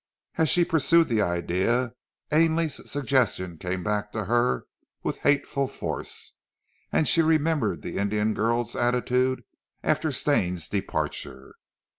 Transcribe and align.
As 0.39 0.49
she 0.49 0.65
pursued 0.65 1.09
the 1.09 1.21
idea 1.21 1.93
Ainley's 2.31 2.89
suggestions 2.89 3.59
came 3.61 3.83
back 3.83 4.11
to 4.13 4.25
her 4.25 4.65
with 5.03 5.19
hateful 5.19 5.67
force, 5.67 6.37
and 6.91 7.07
she 7.07 7.21
remembered 7.21 7.83
the 7.83 7.99
Indian 7.99 8.33
girl's 8.33 8.75
attitude 8.75 9.43
after 9.83 10.11
Stane's 10.11 10.67
departure. 10.67 11.53